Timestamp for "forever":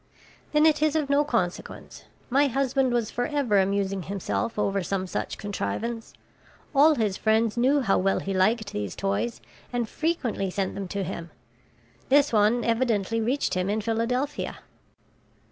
3.11-3.59